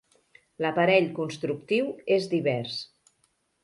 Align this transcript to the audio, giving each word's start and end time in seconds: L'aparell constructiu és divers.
L'aparell 0.65 1.11
constructiu 1.21 1.95
és 2.19 2.29
divers. 2.37 2.85